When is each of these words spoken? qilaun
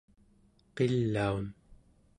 qilaun 0.75 1.45